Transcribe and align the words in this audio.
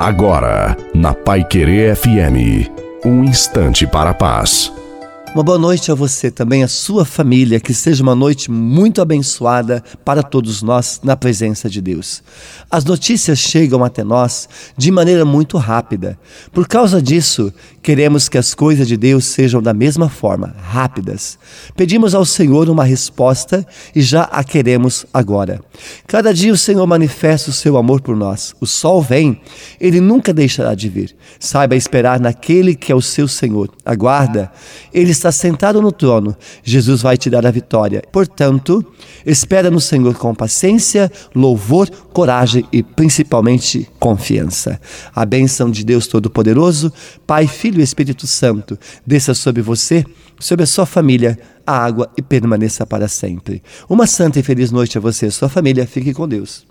Agora, 0.00 0.74
na 0.94 1.12
Pai 1.12 1.44
Querer 1.44 1.94
FM, 1.94 2.70
um 3.04 3.22
instante 3.22 3.86
para 3.86 4.08
a 4.08 4.14
paz. 4.14 4.72
Uma 5.32 5.44
boa 5.44 5.58
noite 5.58 5.92
a 5.92 5.94
você 5.94 6.28
também, 6.28 6.64
a 6.64 6.68
sua 6.68 7.04
família, 7.04 7.60
que 7.60 7.72
seja 7.72 8.02
uma 8.02 8.16
noite 8.16 8.50
muito 8.50 9.00
abençoada 9.00 9.80
para 10.04 10.24
todos 10.24 10.60
nós 10.60 11.00
na 11.04 11.16
presença 11.16 11.70
de 11.70 11.80
Deus. 11.80 12.20
As 12.68 12.84
notícias 12.84 13.38
chegam 13.38 13.84
até 13.84 14.02
nós 14.02 14.48
de 14.76 14.90
maneira 14.90 15.24
muito 15.24 15.56
rápida. 15.56 16.18
Por 16.52 16.66
causa 16.66 17.00
disso, 17.00 17.52
queremos 17.80 18.28
que 18.28 18.38
as 18.38 18.54
coisas 18.54 18.88
de 18.88 18.96
Deus 18.96 19.24
sejam 19.24 19.62
da 19.62 19.72
mesma 19.72 20.08
forma, 20.08 20.52
rápidas. 20.64 21.38
Pedimos 21.76 22.12
ao 22.12 22.24
Senhor 22.24 22.68
uma 22.68 22.84
resposta 22.84 23.64
e 23.94 24.02
já 24.02 24.22
a 24.24 24.42
queremos 24.42 25.06
agora. 25.14 25.60
Cada 26.08 26.34
dia 26.34 26.52
o 26.52 26.58
Senhor 26.58 26.84
manifesta 26.88 27.50
o 27.50 27.54
seu 27.54 27.76
amor 27.76 28.00
por 28.00 28.16
nós. 28.16 28.52
O 28.60 28.66
sol 28.66 29.00
vem, 29.00 29.40
ele 29.80 30.00
nunca 30.00 30.34
deixará 30.34 30.74
de 30.74 30.88
vir. 30.88 31.14
Saiba 31.38 31.76
esperar 31.76 32.18
naquele 32.18 32.74
que 32.74 32.90
é 32.90 32.94
o 32.96 33.00
seu 33.00 33.28
Senhor. 33.28 33.70
Aguarda, 33.84 34.50
ele 34.92 35.19
está 35.20 35.32
sentado 35.32 35.80
no 35.80 35.92
trono, 35.92 36.36
Jesus 36.62 37.02
vai 37.02 37.16
te 37.16 37.30
dar 37.30 37.46
a 37.46 37.50
vitória. 37.50 38.02
Portanto, 38.10 38.84
espera 39.24 39.70
no 39.70 39.80
Senhor 39.80 40.14
com 40.14 40.34
paciência, 40.34 41.10
louvor, 41.34 41.88
coragem 42.12 42.66
e 42.72 42.82
principalmente 42.82 43.88
confiança. 43.98 44.80
A 45.14 45.24
bênção 45.24 45.70
de 45.70 45.84
Deus 45.84 46.06
Todo-Poderoso, 46.06 46.92
Pai, 47.26 47.46
Filho 47.46 47.80
e 47.80 47.84
Espírito 47.84 48.26
Santo, 48.26 48.78
desça 49.06 49.34
sobre 49.34 49.62
você, 49.62 50.04
sobre 50.38 50.64
a 50.64 50.66
sua 50.66 50.86
família, 50.86 51.38
a 51.66 51.76
água 51.76 52.10
e 52.16 52.22
permaneça 52.22 52.86
para 52.86 53.06
sempre. 53.06 53.62
Uma 53.88 54.06
santa 54.06 54.40
e 54.40 54.42
feliz 54.42 54.70
noite 54.70 54.96
a 54.98 55.00
você 55.00 55.26
e 55.26 55.28
a 55.28 55.32
sua 55.32 55.48
família. 55.48 55.86
Fique 55.86 56.12
com 56.14 56.26
Deus. 56.26 56.66